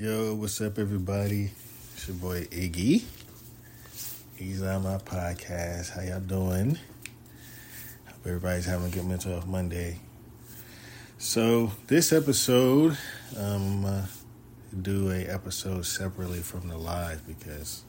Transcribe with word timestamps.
Yo, 0.00 0.34
what's 0.34 0.58
up, 0.62 0.78
everybody? 0.78 1.50
It's 1.92 2.08
your 2.08 2.16
boy 2.16 2.44
Iggy. 2.44 3.02
He's 4.34 4.62
on 4.62 4.84
my 4.84 4.96
podcast. 4.96 5.90
How 5.90 6.00
y'all 6.00 6.20
doing? 6.20 6.78
Hope 8.06 8.24
everybody's 8.24 8.64
having 8.64 8.86
a 8.86 8.88
good 8.90 9.04
mental 9.04 9.32
health 9.32 9.46
Monday. 9.46 9.98
So 11.18 11.72
this 11.88 12.14
episode, 12.14 12.96
um, 13.36 13.84
uh, 13.84 14.06
do 14.80 15.10
a 15.10 15.18
episode 15.26 15.84
separately 15.84 16.40
from 16.40 16.68
the 16.68 16.78
live 16.78 17.26
because 17.26 17.84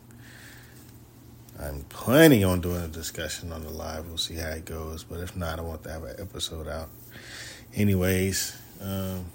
I'm 1.57 1.85
planning 1.87 2.43
on 2.43 2.59
doing 2.59 2.83
a 2.83 2.89
discussion 2.89 3.53
on 3.53 3.63
the 3.63 3.71
live. 3.71 4.05
We'll 4.07 4.17
see 4.17 4.35
how 4.35 4.49
it 4.49 4.65
goes, 4.65 5.05
but 5.05 5.21
if 5.21 5.37
not, 5.37 5.59
I 5.59 5.61
want 5.61 5.83
to 5.83 5.91
have 5.91 6.03
an 6.03 6.17
episode 6.19 6.67
out. 6.67 6.89
Anyways, 7.73 8.57
um, 8.81 9.27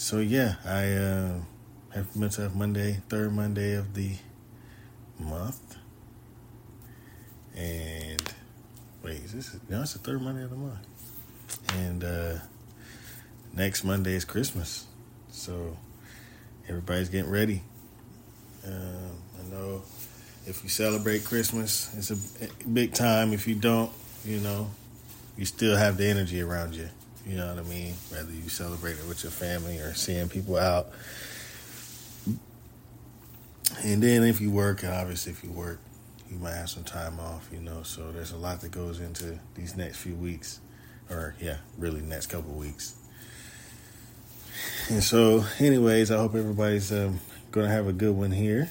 so 0.00 0.18
yeah, 0.18 0.54
I 0.64 0.92
uh, 0.92 1.34
have 1.92 2.16
mental 2.16 2.44
health 2.44 2.56
Monday, 2.56 3.02
third 3.10 3.34
Monday 3.34 3.74
of 3.74 3.92
the 3.92 4.12
month, 5.18 5.76
and 7.54 8.22
wait, 9.04 9.18
is 9.18 9.32
this 9.34 9.56
no? 9.68 9.82
It's 9.82 9.92
the 9.92 9.98
third 9.98 10.22
Monday 10.22 10.42
of 10.42 10.48
the 10.48 10.56
month, 10.56 10.86
and 11.74 12.02
uh, 12.02 12.34
next 13.52 13.84
Monday 13.84 14.14
is 14.14 14.24
Christmas, 14.24 14.86
so 15.30 15.76
everybody's 16.66 17.10
getting 17.10 17.30
ready. 17.30 17.60
Um, 18.66 19.10
I 19.38 19.50
know 19.50 19.82
if 20.46 20.62
you 20.62 20.70
celebrate 20.70 21.26
Christmas, 21.26 21.94
it's 21.94 22.10
a 22.10 22.48
big 22.66 22.94
time. 22.94 23.34
If 23.34 23.46
you 23.46 23.54
don't, 23.54 23.92
you 24.24 24.40
know, 24.40 24.70
you 25.36 25.44
still 25.44 25.76
have 25.76 25.98
the 25.98 26.06
energy 26.06 26.40
around 26.40 26.74
you. 26.74 26.88
You 27.26 27.36
know 27.36 27.54
what 27.54 27.64
I 27.64 27.68
mean? 27.68 27.94
Whether 28.10 28.32
you 28.32 28.48
celebrate 28.48 28.92
it 28.92 29.06
with 29.06 29.22
your 29.22 29.30
family 29.30 29.78
or 29.78 29.94
seeing 29.94 30.28
people 30.28 30.56
out. 30.56 30.88
And 33.84 34.02
then 34.02 34.24
if 34.24 34.40
you 34.40 34.50
work, 34.50 34.84
obviously, 34.84 35.32
if 35.32 35.44
you 35.44 35.50
work, 35.50 35.80
you 36.30 36.38
might 36.38 36.54
have 36.54 36.70
some 36.70 36.84
time 36.84 37.20
off, 37.20 37.48
you 37.52 37.60
know. 37.60 37.82
So 37.82 38.10
there's 38.12 38.32
a 38.32 38.36
lot 38.36 38.60
that 38.62 38.70
goes 38.70 39.00
into 39.00 39.38
these 39.54 39.76
next 39.76 39.98
few 39.98 40.14
weeks, 40.14 40.60
or 41.08 41.34
yeah, 41.40 41.58
really 41.78 42.00
next 42.00 42.26
couple 42.26 42.52
weeks. 42.52 42.94
And 44.88 45.02
so, 45.02 45.44
anyways, 45.58 46.10
I 46.10 46.16
hope 46.16 46.34
everybody's 46.34 46.92
um, 46.92 47.20
to 47.52 47.68
have 47.68 47.86
a 47.86 47.92
good 47.92 48.14
one 48.14 48.30
here. 48.30 48.70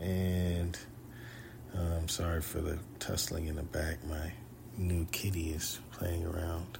And 0.00 0.78
I'm 1.74 2.08
sorry 2.08 2.42
for 2.42 2.60
the 2.60 2.78
tussling 2.98 3.46
in 3.46 3.56
the 3.56 3.62
back. 3.62 4.04
My 4.06 4.32
new 4.76 5.06
kitty 5.10 5.50
is 5.50 5.78
playing 5.92 6.24
around. 6.26 6.78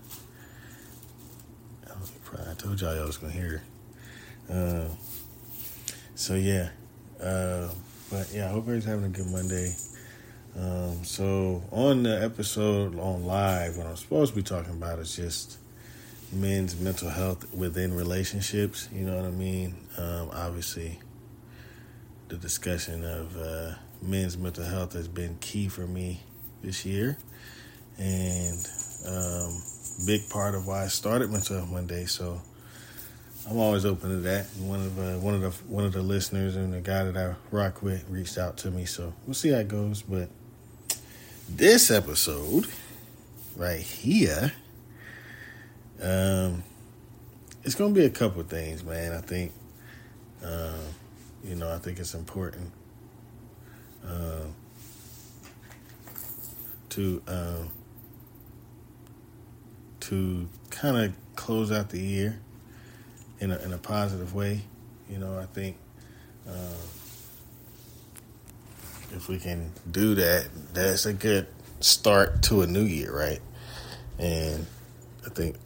I 2.49 2.55
told 2.55 2.81
y'all 2.81 2.99
I 2.99 3.05
was 3.05 3.17
gonna 3.17 3.33
hear. 3.33 3.63
Uh, 4.51 4.87
so 6.15 6.35
yeah, 6.35 6.71
uh, 7.23 7.69
but 8.11 8.31
yeah, 8.33 8.47
I 8.47 8.49
hope 8.49 8.65
everybody's 8.65 8.85
having 8.85 9.05
a 9.05 9.09
good 9.09 9.27
Monday. 9.27 9.75
Um, 10.57 11.05
so 11.05 11.63
on 11.71 12.05
the 12.05 12.23
episode 12.23 12.99
on 12.99 13.25
live, 13.25 13.77
what 13.77 13.87
I'm 13.87 13.97
supposed 13.97 14.33
to 14.33 14.37
be 14.37 14.43
talking 14.43 14.73
about 14.73 14.99
is 14.99 15.17
just 15.17 15.59
men's 16.33 16.79
mental 16.79 17.09
health 17.09 17.53
within 17.53 17.95
relationships. 17.95 18.89
You 18.93 19.05
know 19.05 19.17
what 19.17 19.25
I 19.25 19.31
mean? 19.31 19.75
Um, 19.99 20.31
obviously, 20.33 21.01
the 22.29 22.37
discussion 22.37 23.05
of 23.05 23.37
uh, 23.37 23.75
men's 24.03 24.37
mental 24.37 24.65
health 24.65 24.93
has 24.93 25.09
been 25.09 25.37
key 25.41 25.69
for 25.69 25.87
me 25.87 26.21
this 26.63 26.85
year, 26.85 27.17
and 27.99 28.59
um, 29.07 29.63
big 30.07 30.29
part 30.29 30.55
of 30.55 30.67
why 30.67 30.85
I 30.85 30.89
started 30.89 31.31
Mental 31.31 31.57
Health 31.57 31.71
Monday. 31.71 32.07
So 32.07 32.41
I'm 33.49 33.59
always 33.59 33.85
open 33.85 34.11
to 34.11 34.17
that. 34.17 34.47
One 34.59 34.81
of 34.81 34.99
uh, 34.99 35.19
one 35.19 35.35
of 35.35 35.41
the 35.43 35.51
one 35.69 35.85
of 35.85 35.93
the 35.93 36.03
listeners 36.03 36.57
and 36.57 36.73
the 36.73 36.81
guy 36.81 37.05
that 37.05 37.17
I 37.17 37.35
rock 37.55 37.83
with 37.83 38.09
reached 38.09 38.39
out 38.39 38.57
to 38.59 38.71
me, 38.71 38.87
so 38.87 39.13
we'll 39.27 39.35
see 39.35 39.51
how 39.51 39.59
it 39.59 39.69
goes. 39.69 40.03
But 40.03 40.29
this 41.49 41.91
episode 41.91 42.67
right 43.57 43.81
here, 43.81 44.53
um, 46.03 46.63
it's 47.63 47.75
gonna 47.75 47.95
be 47.95 48.07
a 48.07 48.11
couple 48.11 48.43
things, 48.45 48.83
man. 48.83 49.13
I 49.13 49.21
think, 49.21 49.53
uh, 50.43 50.79
you 51.45 51.55
know, 51.55 51.71
I 51.71 51.79
think 51.79 51.99
it's 51.99 52.15
important 52.15 52.73
uh, 54.07 54.45
to. 56.91 57.23
Uh, 57.29 57.63
to 60.09 60.49
kind 60.71 60.97
of 60.97 61.15
close 61.37 61.73
out 61.73 61.91
the 61.91 62.01
year 62.01 62.39
in 63.41 63.51
a, 63.51 63.59
in 63.59 63.73
a 63.73 63.79
positive 63.79 64.35
way. 64.35 64.63
You 65.09 65.19
know, 65.19 65.39
I 65.39 65.47
think 65.47 65.77
uh, 66.49 66.83
if 69.13 69.29
we 69.29 69.39
can 69.39 69.73
do 69.91 70.15
that, 70.15 70.49
that's 70.73 71.07
a 71.07 71.13
good 71.13 71.47
start 71.81 72.43
to 72.45 72.63
a 72.63 72.67
new 72.67 72.83
year, 72.83 73.17
right? 73.17 73.41
And 74.19 74.67
I 75.27 75.31
think 75.31 75.57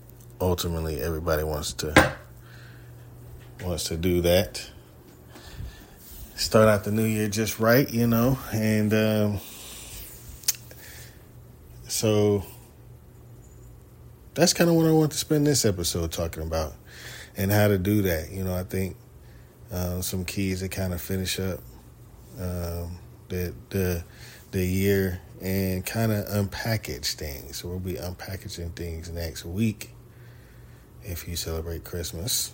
ultimately 0.41 1.01
everybody 1.01 1.43
wants 1.43 1.73
to 1.75 2.15
wants 3.63 3.85
to 3.85 3.97
do 3.97 4.21
that. 4.23 4.71
Start 6.37 6.69
out 6.69 6.85
the 6.85 6.93
new 6.93 7.05
year 7.05 7.29
just 7.29 7.59
right, 7.59 7.91
you 7.91 8.07
know, 8.07 8.39
and 8.53 8.95
um, 8.95 9.41
so 11.89 12.45
that's 14.39 14.53
kind 14.53 14.71
of 14.71 14.77
what 14.77 14.87
I 14.87 14.93
want 14.93 15.11
to 15.11 15.19
spend 15.19 15.49
this 15.49 15.65
episode 15.65 16.13
talking 16.13 16.45
about 16.45 16.73
and 17.37 17.51
how 17.51 17.67
to 17.67 17.77
do 17.77 18.03
that. 18.03 18.31
You 18.31 18.45
know, 18.45 18.55
I 18.55 18.63
think 18.63 18.97
uh, 19.73 20.01
some 20.01 20.25
keys 20.25 20.61
to 20.61 20.69
kind 20.69 20.95
of 20.95 21.01
finish 21.01 21.41
up 21.41 21.59
um, 22.39 22.99
the 23.29 23.53
the 23.71 24.05
the 24.53 24.65
year 24.65 25.21
and 25.43 25.85
kind 25.85 26.13
of 26.13 26.25
unpackage 26.27 27.15
things. 27.15 27.57
So 27.57 27.69
we'll 27.69 27.81
be 27.81 27.95
unpackaging 27.95 28.77
things 28.77 29.11
next 29.11 29.45
week 29.45 29.91
if 31.03 31.27
you 31.27 31.35
celebrate 31.35 31.83
Christmas. 31.83 32.53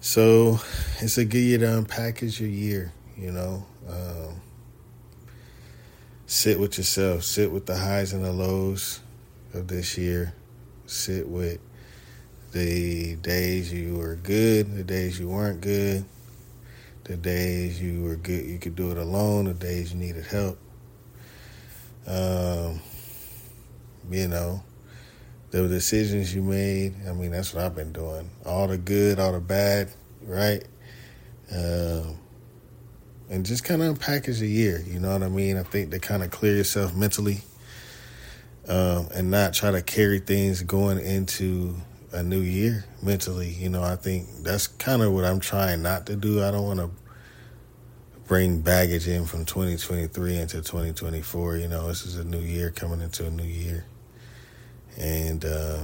So 0.00 0.60
it's 1.00 1.16
a 1.16 1.24
good 1.24 1.38
year 1.38 1.58
to 1.58 1.64
unpackage 1.64 2.38
your 2.38 2.50
year. 2.50 2.92
You 3.16 3.32
know, 3.32 3.64
um, 3.88 4.42
sit 6.26 6.60
with 6.60 6.76
yourself, 6.76 7.22
sit 7.22 7.50
with 7.50 7.64
the 7.64 7.78
highs 7.78 8.12
and 8.12 8.22
the 8.22 8.32
lows 8.32 9.00
of 9.54 9.68
this 9.68 9.96
year. 9.96 10.34
Sit 10.86 11.28
with 11.28 11.60
the 12.52 13.16
days 13.16 13.72
you 13.72 13.96
were 13.96 14.16
good, 14.16 14.76
the 14.76 14.84
days 14.84 15.18
you 15.18 15.28
weren't 15.28 15.60
good, 15.60 16.04
the 17.04 17.16
days 17.16 17.80
you 17.80 18.02
were 18.02 18.16
good, 18.16 18.46
you 18.46 18.58
could 18.58 18.76
do 18.76 18.90
it 18.90 18.98
alone, 18.98 19.46
the 19.46 19.54
days 19.54 19.92
you 19.92 19.98
needed 19.98 20.24
help. 20.24 20.58
Um, 22.06 22.80
you 24.10 24.28
know, 24.28 24.62
the 25.50 25.66
decisions 25.68 26.34
you 26.34 26.42
made. 26.42 26.94
I 27.08 27.12
mean, 27.12 27.30
that's 27.30 27.54
what 27.54 27.64
I've 27.64 27.74
been 27.74 27.92
doing. 27.92 28.30
All 28.44 28.66
the 28.66 28.76
good, 28.76 29.18
all 29.18 29.32
the 29.32 29.40
bad, 29.40 29.90
right? 30.22 30.62
Um, 31.50 32.18
and 33.30 33.46
just 33.46 33.64
kind 33.64 33.82
of 33.82 33.98
unpackage 33.98 34.42
a 34.42 34.46
year. 34.46 34.82
You 34.86 35.00
know 35.00 35.12
what 35.12 35.22
I 35.22 35.28
mean? 35.28 35.56
I 35.56 35.62
think 35.62 35.90
to 35.90 35.98
kind 35.98 36.22
of 36.22 36.30
clear 36.30 36.56
yourself 36.56 36.94
mentally 36.94 37.40
um, 38.68 39.08
and 39.14 39.30
not 39.30 39.54
try 39.54 39.70
to 39.70 39.82
carry 39.82 40.18
things 40.18 40.62
going 40.62 40.98
into 40.98 41.74
a 42.12 42.22
new 42.22 42.40
year 42.40 42.84
mentally. 43.02 43.48
You 43.48 43.68
know, 43.68 43.82
I 43.82 43.96
think 43.96 44.28
that's 44.42 44.66
kind 44.66 45.02
of 45.02 45.12
what 45.12 45.24
I'm 45.24 45.40
trying 45.40 45.82
not 45.82 46.06
to 46.06 46.16
do. 46.16 46.42
I 46.42 46.50
don't 46.50 46.64
want 46.66 46.80
to 46.80 46.90
bring 48.26 48.60
baggage 48.60 49.06
in 49.06 49.26
from 49.26 49.44
2023 49.44 50.36
into 50.36 50.56
2024. 50.56 51.56
You 51.58 51.68
know, 51.68 51.88
this 51.88 52.06
is 52.06 52.16
a 52.16 52.24
new 52.24 52.40
year 52.40 52.70
coming 52.70 53.00
into 53.00 53.26
a 53.26 53.30
new 53.30 53.44
year. 53.44 53.84
And 54.96 55.44
uh, 55.44 55.80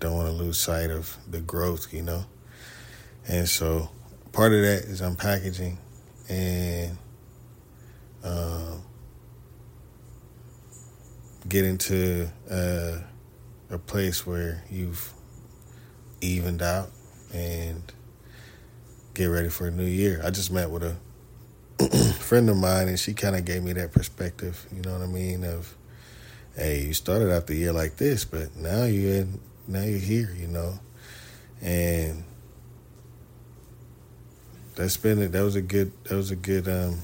don't 0.00 0.14
want 0.16 0.28
to 0.28 0.32
lose 0.32 0.58
sight 0.58 0.90
of 0.90 1.16
the 1.30 1.40
growth, 1.40 1.92
you 1.92 2.02
know. 2.02 2.24
And 3.28 3.48
so 3.48 3.90
part 4.32 4.52
of 4.52 4.60
that 4.60 4.84
is 4.84 5.00
unpackaging 5.00 5.76
and 6.28 6.98
um, 8.22 8.82
get 11.48 11.64
into 11.64 12.28
uh, 12.50 12.98
a 13.70 13.78
place 13.78 14.26
where 14.26 14.64
you've 14.70 15.12
evened 16.20 16.62
out 16.62 16.90
and 17.32 17.82
get 19.14 19.26
ready 19.26 19.48
for 19.48 19.66
a 19.66 19.70
new 19.70 19.84
year. 19.84 20.20
I 20.24 20.30
just 20.30 20.50
met 20.50 20.70
with 20.70 20.82
a 20.82 20.96
friend 22.20 22.48
of 22.48 22.56
mine 22.56 22.88
and 22.88 22.98
she 22.98 23.12
kind 23.12 23.36
of 23.36 23.44
gave 23.44 23.62
me 23.62 23.72
that 23.74 23.92
perspective, 23.92 24.66
you 24.74 24.82
know 24.82 24.92
what 24.92 25.02
I 25.02 25.06
mean, 25.06 25.44
of 25.44 25.76
hey, 26.56 26.84
you 26.86 26.94
started 26.94 27.32
out 27.32 27.46
the 27.46 27.54
year 27.54 27.72
like 27.72 27.96
this, 27.96 28.24
but 28.24 28.56
now 28.56 28.84
you're 28.84 29.14
in, 29.14 29.40
now 29.68 29.82
you're 29.82 29.98
here, 29.98 30.34
you 30.36 30.48
know. 30.48 30.78
And 31.60 32.24
that's 34.74 34.96
been 34.96 35.30
that 35.30 35.42
was 35.42 35.56
a 35.56 35.62
good 35.62 35.92
that 36.04 36.16
was 36.16 36.30
a 36.30 36.36
good 36.36 36.68
um 36.68 36.98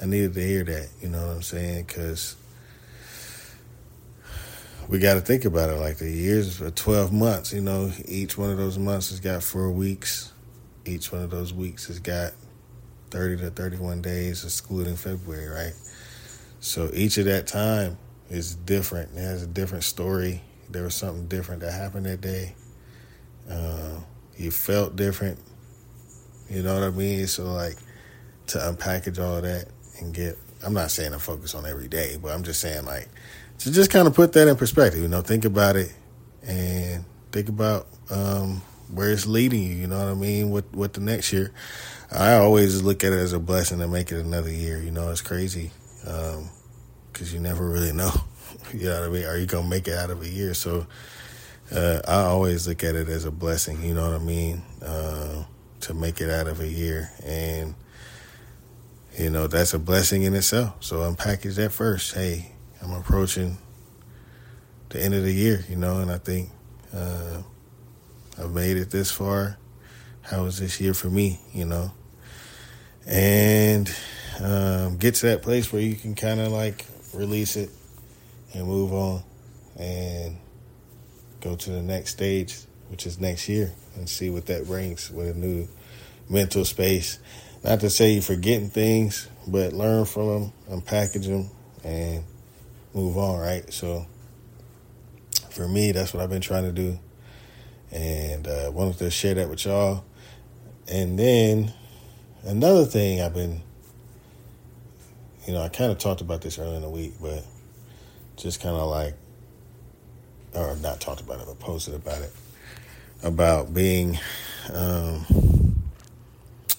I 0.00 0.06
needed 0.06 0.34
to 0.34 0.40
hear 0.40 0.64
that, 0.64 0.88
you 1.00 1.08
know 1.08 1.26
what 1.26 1.36
I'm 1.36 1.42
saying? 1.42 1.86
Cuz 1.86 2.36
we 4.88 4.98
got 4.98 5.14
to 5.14 5.20
think 5.20 5.44
about 5.44 5.70
it 5.70 5.76
like 5.76 5.96
the 5.96 6.10
years 6.10 6.60
of 6.60 6.74
12 6.74 7.12
months, 7.12 7.52
you 7.52 7.60
know, 7.60 7.90
each 8.04 8.36
one 8.36 8.50
of 8.50 8.58
those 8.58 8.78
months 8.78 9.10
has 9.10 9.20
got 9.20 9.42
four 9.42 9.70
weeks. 9.70 10.32
Each 10.84 11.10
one 11.10 11.22
of 11.22 11.30
those 11.30 11.54
weeks 11.54 11.86
has 11.86 11.98
got 11.98 12.32
30 13.10 13.42
to 13.42 13.50
31 13.50 14.02
days, 14.02 14.44
excluding 14.44 14.96
February, 14.96 15.48
right? 15.48 15.72
So 16.60 16.90
each 16.92 17.16
of 17.16 17.24
that 17.26 17.46
time 17.46 17.96
is 18.28 18.54
different. 18.54 19.16
It 19.16 19.20
has 19.20 19.42
a 19.42 19.46
different 19.46 19.84
story. 19.84 20.42
There 20.68 20.82
was 20.82 20.94
something 20.94 21.28
different 21.28 21.60
that 21.62 21.72
happened 21.72 22.06
that 22.06 22.20
day. 22.20 22.54
Uh, 23.48 24.00
you 24.36 24.50
felt 24.50 24.96
different. 24.96 25.38
You 26.50 26.62
know 26.62 26.74
what 26.74 26.82
I 26.82 26.90
mean? 26.90 27.26
So, 27.26 27.44
like, 27.44 27.76
to 28.48 28.58
unpackage 28.58 29.22
all 29.22 29.40
that 29.40 29.68
and 30.00 30.12
get, 30.12 30.36
I'm 30.64 30.74
not 30.74 30.90
saying 30.90 31.12
to 31.12 31.18
focus 31.18 31.54
on 31.54 31.64
every 31.64 31.88
day, 31.88 32.18
but 32.20 32.32
I'm 32.32 32.42
just 32.42 32.60
saying, 32.60 32.84
like, 32.84 33.08
to 33.58 33.72
just 33.72 33.90
kind 33.90 34.06
of 34.06 34.14
put 34.14 34.32
that 34.32 34.48
in 34.48 34.56
perspective, 34.56 35.00
you 35.00 35.08
know, 35.08 35.22
think 35.22 35.44
about 35.44 35.76
it 35.76 35.92
and 36.42 37.04
think 37.32 37.48
about 37.48 37.86
um, 38.10 38.62
where 38.92 39.10
it's 39.10 39.26
leading 39.26 39.62
you. 39.62 39.74
You 39.74 39.86
know 39.86 39.98
what 39.98 40.08
I 40.08 40.14
mean? 40.14 40.50
With 40.50 40.72
with 40.74 40.92
the 40.92 41.00
next 41.00 41.32
year, 41.32 41.52
I 42.10 42.34
always 42.34 42.82
look 42.82 43.04
at 43.04 43.12
it 43.12 43.18
as 43.18 43.32
a 43.32 43.38
blessing 43.38 43.78
to 43.78 43.88
make 43.88 44.12
it 44.12 44.20
another 44.20 44.50
year. 44.50 44.80
You 44.80 44.90
know, 44.90 45.10
it's 45.10 45.20
crazy 45.20 45.70
because 46.00 46.36
um, 46.36 47.34
you 47.34 47.40
never 47.40 47.68
really 47.68 47.92
know. 47.92 48.12
you 48.72 48.84
know 48.84 49.00
what 49.00 49.08
I 49.08 49.12
mean? 49.12 49.24
Are 49.24 49.38
you 49.38 49.46
gonna 49.46 49.68
make 49.68 49.88
it 49.88 49.94
out 49.94 50.10
of 50.10 50.22
a 50.22 50.28
year? 50.28 50.54
So 50.54 50.86
uh, 51.74 52.00
I 52.06 52.22
always 52.22 52.68
look 52.68 52.84
at 52.84 52.94
it 52.94 53.08
as 53.08 53.24
a 53.24 53.30
blessing. 53.30 53.82
You 53.82 53.94
know 53.94 54.10
what 54.10 54.20
I 54.20 54.24
mean? 54.24 54.62
Uh, 54.84 55.44
to 55.80 55.94
make 55.94 56.20
it 56.20 56.30
out 56.30 56.46
of 56.46 56.60
a 56.60 56.68
year 56.68 57.10
and. 57.24 57.74
You 59.16 59.30
know, 59.30 59.46
that's 59.46 59.72
a 59.72 59.78
blessing 59.78 60.24
in 60.24 60.34
itself. 60.34 60.74
So 60.80 60.96
unpackage 61.08 61.54
that 61.54 61.70
first. 61.70 62.14
Hey, 62.14 62.53
I'm 62.84 62.92
approaching 62.92 63.56
the 64.90 65.02
end 65.02 65.14
of 65.14 65.24
the 65.24 65.32
year, 65.32 65.64
you 65.70 65.76
know, 65.76 66.00
and 66.00 66.10
I 66.10 66.18
think 66.18 66.50
uh, 66.92 67.40
I've 68.38 68.52
made 68.52 68.76
it 68.76 68.90
this 68.90 69.10
far. 69.10 69.56
How 70.20 70.44
was 70.44 70.58
this 70.58 70.82
year 70.82 70.92
for 70.92 71.08
me, 71.08 71.40
you 71.54 71.64
know? 71.64 71.92
And 73.06 73.90
um, 74.38 74.98
get 74.98 75.14
to 75.16 75.26
that 75.26 75.40
place 75.40 75.72
where 75.72 75.80
you 75.80 75.94
can 75.94 76.14
kind 76.14 76.40
of 76.40 76.52
like 76.52 76.84
release 77.14 77.56
it 77.56 77.70
and 78.52 78.66
move 78.66 78.92
on 78.92 79.22
and 79.78 80.36
go 81.40 81.56
to 81.56 81.70
the 81.70 81.82
next 81.82 82.10
stage, 82.10 82.58
which 82.88 83.06
is 83.06 83.18
next 83.18 83.48
year, 83.48 83.72
and 83.96 84.06
see 84.06 84.28
what 84.28 84.44
that 84.46 84.66
brings 84.66 85.10
with 85.10 85.34
a 85.34 85.38
new 85.38 85.66
mental 86.28 86.66
space. 86.66 87.18
Not 87.62 87.80
to 87.80 87.88
say 87.88 88.12
you're 88.12 88.22
forgetting 88.22 88.68
things, 88.68 89.26
but 89.46 89.72
learn 89.72 90.04
from 90.04 90.26
them, 90.26 90.52
unpackage 90.70 91.26
them, 91.26 91.48
and 91.82 92.24
move 92.94 93.18
on, 93.18 93.40
right? 93.40 93.70
So 93.72 94.06
for 95.50 95.68
me, 95.68 95.92
that's 95.92 96.14
what 96.14 96.22
I've 96.22 96.30
been 96.30 96.40
trying 96.40 96.64
to 96.64 96.72
do. 96.72 96.98
And 97.90 98.46
uh, 98.48 98.70
wanted 98.72 98.98
to 98.98 99.10
share 99.10 99.34
that 99.34 99.48
with 99.48 99.64
y'all. 99.64 100.04
And 100.88 101.18
then 101.18 101.72
another 102.44 102.84
thing 102.84 103.20
I've 103.20 103.34
been, 103.34 103.62
you 105.46 105.52
know, 105.52 105.62
I 105.62 105.68
kind 105.68 105.92
of 105.92 105.98
talked 105.98 106.20
about 106.20 106.40
this 106.40 106.58
earlier 106.58 106.76
in 106.76 106.82
the 106.82 106.90
week, 106.90 107.14
but 107.20 107.44
just 108.36 108.60
kind 108.60 108.74
of 108.74 108.88
like, 108.88 109.14
or 110.54 110.76
not 110.76 111.00
talked 111.00 111.20
about 111.20 111.40
it, 111.40 111.46
but 111.46 111.58
posted 111.58 111.94
about 111.94 112.20
it, 112.20 112.32
about 113.22 113.74
being, 113.74 114.18
um, 114.72 115.24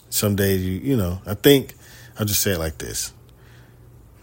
some 0.09 0.35
days 0.35 0.65
you, 0.65 0.73
you 0.73 0.97
know, 0.97 1.21
I 1.25 1.33
think, 1.33 1.75
I'll 2.17 2.25
just 2.25 2.41
say 2.41 2.51
it 2.51 2.59
like 2.59 2.77
this. 2.77 3.11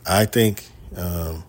I 0.06 0.24
think 0.24 0.64
um, 0.96 1.44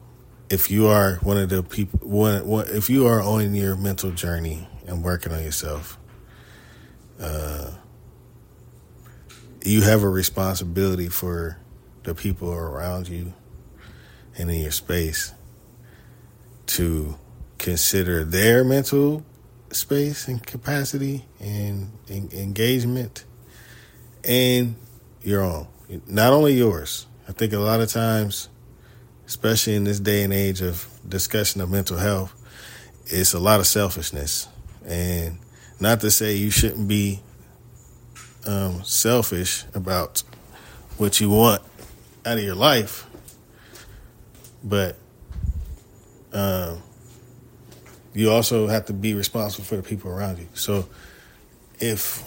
if 0.54 0.70
you 0.70 0.86
are 0.86 1.16
one 1.24 1.38
of 1.38 1.50
the 1.50 1.64
people, 1.64 1.98
one, 2.08 2.46
one, 2.46 2.68
if 2.70 2.88
you 2.88 3.08
are 3.08 3.20
on 3.20 3.56
your 3.56 3.76
mental 3.76 4.12
journey 4.12 4.68
and 4.86 5.04
working 5.04 5.32
on 5.32 5.44
yourself, 5.44 5.98
uh, 7.20 7.72
you 9.66 9.82
have 9.82 10.04
a 10.04 10.10
responsibility 10.10 11.08
for 11.08 11.58
the 12.04 12.14
people 12.14 12.54
around 12.54 13.08
you 13.08 13.34
and 14.38 14.52
in 14.52 14.62
your 14.62 14.72
space 14.72 15.34
to 16.68 17.18
consider 17.58 18.24
their 18.24 18.64
mental 18.64 19.26
space 19.72 20.28
and 20.28 20.46
capacity 20.46 21.26
and, 21.40 21.92
and 22.08 22.32
engagement 22.32 23.26
and 24.24 24.76
your 25.24 25.42
own. 25.42 25.68
Not 26.06 26.32
only 26.32 26.54
yours. 26.54 27.08
I 27.28 27.32
think 27.32 27.54
a 27.54 27.60
lot 27.60 27.82
of 27.82 27.90
times 27.90 28.50
especially 29.28 29.76
in 29.76 29.84
this 29.84 30.00
day 30.00 30.24
and 30.24 30.34
age 30.34 30.62
of 30.62 30.88
discussion 31.08 31.62
of 31.62 31.72
mental 31.72 31.98
health, 31.98 32.34
it's 33.08 33.34
a 33.34 33.40
lot 33.40 33.60
of 33.60 33.68
selfishness. 33.68 34.48
And 34.86 35.40
not 35.80 36.02
to 36.02 36.12
say 36.12 36.36
you 36.36 36.50
shouldn't 36.50 36.88
be 36.88 37.22
um, 38.46 38.84
selfish 38.84 39.66
about 39.74 40.24
what 40.98 41.20
you 41.20 41.30
want 41.30 41.62
out 42.26 42.38
of 42.38 42.44
your 42.44 42.56
life, 42.56 43.06
but 44.64 44.96
um, 46.32 46.82
you 48.14 48.32
also 48.32 48.68
have 48.68 48.86
to 48.86 48.94
be 48.94 49.14
responsible 49.14 49.66
for 49.66 49.76
the 49.76 49.84
people 49.84 50.12
around 50.12 50.40
you. 50.40 50.48
So 50.54 50.88
if 51.80 52.24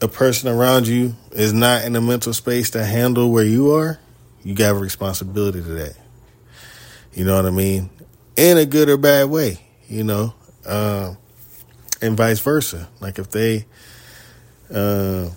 a 0.00 0.08
person 0.08 0.48
around 0.48 0.86
you 0.86 1.14
is 1.30 1.52
not 1.52 1.84
in 1.84 1.96
a 1.96 2.00
mental 2.00 2.32
space 2.32 2.70
to 2.70 2.84
handle 2.84 3.30
where 3.30 3.44
you 3.44 3.72
are, 3.72 3.98
you 4.44 4.54
got 4.54 4.74
a 4.74 4.78
responsibility 4.78 5.62
to 5.62 5.68
that. 5.68 5.96
You 7.14 7.24
know 7.24 7.36
what 7.36 7.46
I 7.46 7.50
mean? 7.50 7.90
In 8.36 8.58
a 8.58 8.64
good 8.64 8.88
or 8.88 8.96
bad 8.96 9.28
way, 9.28 9.60
you 9.88 10.04
know, 10.04 10.34
uh, 10.66 11.14
and 12.00 12.16
vice 12.16 12.40
versa. 12.40 12.88
Like 13.00 13.18
if 13.18 13.30
they, 13.30 13.66
uh, 14.72 15.28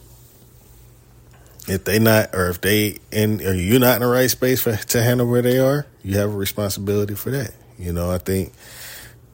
if 1.68 1.84
they 1.84 2.00
not, 2.00 2.34
or 2.34 2.50
if 2.50 2.62
they 2.62 3.00
in, 3.12 3.46
are 3.46 3.54
you 3.54 3.80
not 3.80 3.96
in 3.96 4.02
the 4.02 4.08
right 4.08 4.30
space 4.30 4.62
for 4.62 4.76
to 4.76 5.04
handle 5.04 5.28
where 5.28 5.42
they 5.42 5.60
are, 5.60 5.86
you 6.04 6.18
have 6.18 6.30
a 6.30 6.36
responsibility 6.36 7.16
for 7.16 7.32
that. 7.32 7.54
You 7.78 7.92
know, 7.92 8.10
I 8.10 8.20
think 8.20 8.54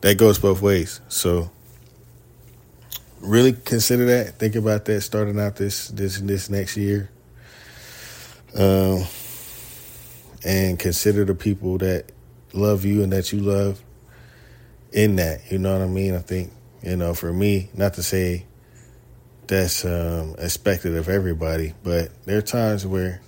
that 0.01 0.17
goes 0.17 0.39
both 0.39 0.61
ways. 0.61 0.99
So 1.07 1.51
really 3.19 3.53
consider 3.53 4.05
that. 4.05 4.39
Think 4.39 4.55
about 4.55 4.85
that 4.85 5.01
starting 5.01 5.39
out 5.39 5.55
this 5.55 5.89
this 5.89 6.19
this 6.19 6.49
next 6.49 6.77
year. 6.77 7.09
Um, 8.55 9.03
and 10.43 10.79
consider 10.79 11.25
the 11.25 11.35
people 11.35 11.77
that 11.79 12.11
love 12.53 12.85
you 12.85 13.03
and 13.03 13.11
that 13.13 13.31
you 13.31 13.39
love 13.39 13.81
in 14.91 15.15
that. 15.17 15.51
You 15.51 15.59
know 15.59 15.73
what 15.73 15.81
I 15.81 15.87
mean? 15.87 16.15
I 16.15 16.19
think, 16.19 16.51
you 16.83 16.95
know, 16.95 17.13
for 17.13 17.31
me, 17.31 17.69
not 17.73 17.93
to 17.95 18.03
say 18.03 18.45
that's 19.47 19.85
um, 19.85 20.35
expected 20.37 20.95
of 20.95 21.09
everybody, 21.09 21.73
but 21.83 22.09
there 22.25 22.37
are 22.37 22.43
times 22.43 22.85
where, 22.85 23.21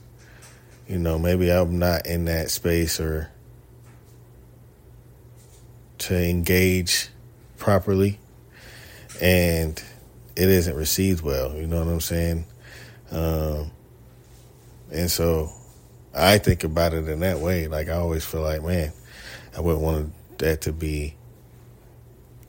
you 0.88 0.98
know, 0.98 1.20
maybe 1.20 1.52
I'm 1.52 1.80
not 1.80 2.06
in 2.08 2.26
that 2.26 2.50
space 2.50 3.00
or 3.00 3.30
to 6.00 6.30
engage 6.30 7.10
properly 7.58 8.20
and 9.22 9.82
it 10.36 10.50
isn't 10.50 10.76
received 10.76 11.24
well. 11.24 11.56
You 11.56 11.68
know 11.68 11.80
what 11.80 11.92
I'm 11.92 12.02
saying? 12.02 12.46
Um, 13.12 13.72
and 14.92 15.10
so 15.10 15.50
I 16.14 16.38
think 16.38 16.64
about 16.64 16.94
it 16.94 17.08
in 17.08 17.22
that 17.22 17.40
way. 17.40 17.68
Like 17.68 17.90
I 17.90 17.94
always 17.94 18.24
feel 18.24 18.42
like, 18.42 18.64
man, 18.64 18.94
I 19.58 19.62
wouldn't 19.62 19.84
want 19.84 20.14
that 20.40 20.62
to 20.62 20.74
be 20.74 21.16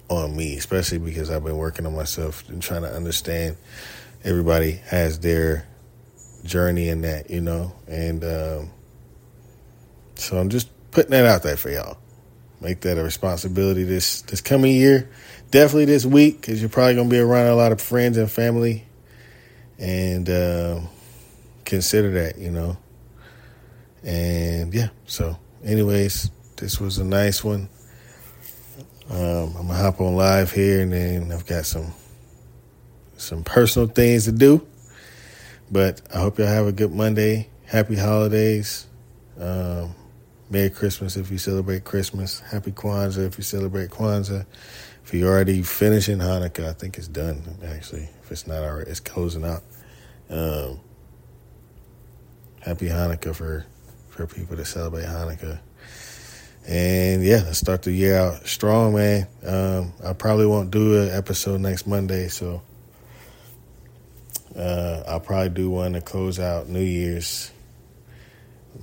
on 0.08 0.36
me, 0.36 0.56
especially 0.56 0.98
because 0.98 1.30
I've 1.30 1.44
been 1.44 1.56
working 1.56 1.86
on 1.86 1.94
myself 1.94 2.48
and 2.48 2.62
trying 2.62 2.82
to 2.82 2.92
understand. 2.92 3.56
Everybody 4.22 4.72
has 4.86 5.18
their 5.20 5.66
journey 6.44 6.88
in 6.88 7.02
that, 7.02 7.30
you 7.30 7.40
know, 7.40 7.72
and 7.88 8.24
um, 8.24 8.70
so 10.14 10.38
I'm 10.38 10.48
just 10.50 10.68
putting 10.90 11.10
that 11.10 11.26
out 11.26 11.42
there 11.42 11.56
for 11.56 11.70
y'all. 11.70 11.98
Make 12.60 12.80
that 12.82 12.98
a 12.98 13.02
responsibility 13.02 13.84
this 13.84 14.22
this 14.22 14.40
coming 14.40 14.74
year, 14.74 15.10
definitely 15.50 15.86
this 15.86 16.06
week, 16.06 16.40
because 16.40 16.60
you're 16.60 16.70
probably 16.70 16.94
gonna 16.94 17.08
be 17.08 17.18
around 17.18 17.48
a 17.48 17.54
lot 17.54 17.72
of 17.72 17.80
friends 17.80 18.16
and 18.16 18.30
family, 18.30 18.86
and 19.78 20.28
um, 20.30 20.88
consider 21.64 22.10
that, 22.12 22.38
you 22.38 22.50
know. 22.50 22.78
And 24.04 24.74
yeah, 24.74 24.88
so, 25.06 25.38
anyways, 25.64 26.30
this 26.56 26.80
was 26.80 26.98
a 26.98 27.04
nice 27.04 27.42
one. 27.42 27.68
Um, 29.10 29.54
I'm 29.56 29.66
gonna 29.66 29.74
hop 29.74 30.00
on 30.00 30.16
live 30.16 30.52
here, 30.52 30.82
and 30.82 30.92
then 30.92 31.32
I've 31.32 31.46
got 31.46 31.66
some 31.66 31.92
some 33.16 33.44
personal 33.44 33.88
things 33.88 34.24
to 34.24 34.32
do. 34.32 34.66
But 35.70 36.02
I 36.14 36.18
hope 36.18 36.38
y'all 36.38 36.46
have 36.46 36.66
a 36.66 36.72
good 36.72 36.92
Monday. 36.92 37.48
Happy 37.64 37.96
holidays. 37.96 38.86
Um, 39.40 39.94
Merry 40.50 40.70
Christmas 40.70 41.16
if 41.16 41.30
you 41.30 41.38
celebrate 41.38 41.84
Christmas. 41.84 42.40
Happy 42.40 42.70
Kwanzaa 42.70 43.26
if 43.26 43.38
you 43.38 43.44
celebrate 43.44 43.90
Kwanzaa. 43.90 44.46
If 45.02 45.12
you're 45.12 45.30
already 45.30 45.62
finishing 45.62 46.18
Hanukkah, 46.18 46.68
I 46.68 46.72
think 46.74 46.98
it's 46.98 47.08
done 47.08 47.42
actually. 47.66 48.08
If 48.22 48.30
it's 48.30 48.46
not 48.46 48.62
already, 48.62 48.90
it's 48.90 49.00
closing 49.00 49.44
out. 49.44 49.62
Um, 50.30 50.80
happy 52.60 52.86
Hanukkah 52.86 53.34
for 53.34 53.66
for 54.14 54.26
people 54.26 54.56
to 54.56 54.64
celebrate 54.64 55.04
Hanukkah. 55.04 55.58
And 56.66 57.22
yeah, 57.24 57.42
let's 57.44 57.58
start 57.58 57.82
the 57.82 57.92
year 57.92 58.16
out 58.16 58.46
strong, 58.46 58.94
man. 58.94 59.26
Um, 59.44 59.92
I 60.04 60.12
probably 60.14 60.46
won't 60.46 60.70
do 60.70 61.02
an 61.02 61.10
episode 61.10 61.60
next 61.60 61.86
Monday, 61.86 62.28
so 62.28 62.62
uh, 64.56 65.02
I'll 65.06 65.20
probably 65.20 65.50
do 65.50 65.68
one 65.68 65.92
to 65.92 66.00
close 66.00 66.38
out 66.38 66.68
New 66.68 66.80
Year's. 66.80 67.50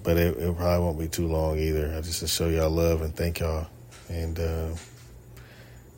But 0.04 0.18
it, 0.18 0.38
it 0.38 0.56
probably 0.56 0.86
won't 0.86 1.00
be 1.00 1.08
too 1.08 1.28
long 1.28 1.58
either. 1.58 1.96
I 1.98 2.02
just 2.02 2.20
to 2.20 2.28
show 2.28 2.50
y'all 2.50 2.70
love 2.70 3.02
and 3.02 3.16
thank 3.16 3.40
y'all. 3.40 3.68
And 4.10 4.40
uh, 4.40 4.76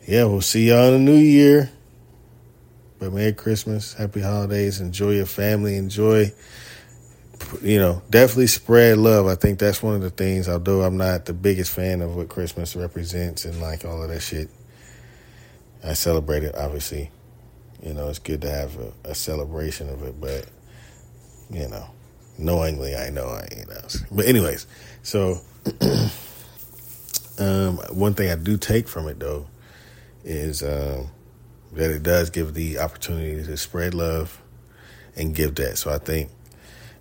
yeah, 0.07 0.25
we'll 0.25 0.41
see 0.41 0.69
y'all 0.69 0.93
in 0.93 1.05
the 1.05 1.11
new 1.11 1.17
year. 1.17 1.71
But 2.99 3.13
Merry 3.13 3.33
Christmas, 3.33 3.93
Happy 3.93 4.21
Holidays, 4.21 4.79
enjoy 4.79 5.11
your 5.11 5.25
family, 5.25 5.75
enjoy 5.75 6.31
you 7.61 7.79
know, 7.79 8.01
definitely 8.09 8.47
spread 8.47 8.97
love. 8.97 9.27
I 9.27 9.35
think 9.35 9.59
that's 9.59 9.83
one 9.83 9.95
of 9.95 10.01
the 10.01 10.09
things, 10.09 10.47
although 10.47 10.81
I'm 10.83 10.97
not 10.97 11.25
the 11.25 11.33
biggest 11.33 11.71
fan 11.71 12.01
of 12.01 12.15
what 12.15 12.29
Christmas 12.29 12.75
represents 12.75 13.45
and 13.45 13.61
like 13.61 13.85
all 13.85 14.01
of 14.01 14.09
that 14.09 14.21
shit. 14.21 14.49
I 15.83 15.93
celebrate 15.93 16.43
it, 16.43 16.55
obviously. 16.55 17.11
You 17.81 17.93
know, 17.93 18.07
it's 18.07 18.19
good 18.19 18.41
to 18.41 18.49
have 18.49 18.77
a, 18.79 19.09
a 19.09 19.15
celebration 19.15 19.89
of 19.89 20.03
it, 20.03 20.19
but, 20.19 20.45
you 21.49 21.67
know, 21.67 21.85
knowingly, 22.37 22.95
I 22.95 23.09
know 23.09 23.27
I 23.27 23.47
ain't 23.51 23.69
else. 23.69 24.01
But, 24.09 24.25
anyways, 24.25 24.65
so 25.01 25.41
um, 27.39 27.77
one 27.91 28.13
thing 28.13 28.31
I 28.31 28.35
do 28.35 28.57
take 28.57 28.87
from 28.87 29.07
it, 29.09 29.19
though, 29.19 29.47
is 30.23 30.63
um, 30.63 31.09
that 31.73 31.91
it 31.91 32.03
does 32.03 32.29
give 32.29 32.53
the 32.53 32.79
opportunity 32.79 33.43
to 33.43 33.57
spread 33.57 33.93
love 33.93 34.41
and 35.15 35.35
give 35.35 35.55
that. 35.55 35.77
So 35.77 35.91
I 35.91 35.97
think 35.97 36.29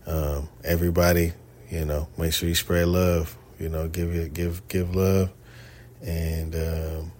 um, 0.06 0.48
everybody, 0.64 1.32
you 1.70 1.84
know, 1.84 2.08
make 2.16 2.32
sure 2.32 2.48
you 2.48 2.54
spread 2.54 2.88
love. 2.88 3.36
You 3.58 3.68
know, 3.68 3.86
give 3.88 4.12
it, 4.12 4.34
give, 4.34 4.66
give 4.66 4.96
love, 4.96 5.30
and 6.04 6.54
um, 6.54 7.12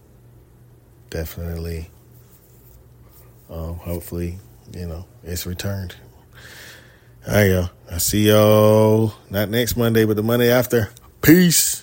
definitely, 1.09 1.89
um, 3.49 3.77
hopefully, 3.77 4.41
you 4.75 4.87
know, 4.87 5.07
it's 5.23 5.47
returned. 5.47 5.95
All 7.29 7.35
right, 7.35 7.51
y'all. 7.51 7.71
I 7.89 7.99
see 7.99 8.29
y'all 8.29 9.15
not 9.31 9.51
next 9.51 9.77
Monday, 9.77 10.05
but 10.05 10.17
the 10.17 10.25
Monday 10.25 10.51
after. 10.51 10.91
Peace. 11.21 11.82